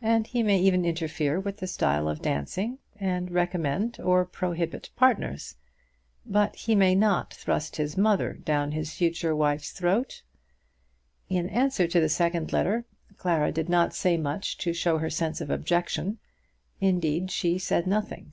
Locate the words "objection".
15.50-16.18